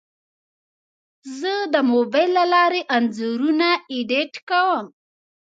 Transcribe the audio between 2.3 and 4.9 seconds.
له لارې انځورونه ایډیټ کوم.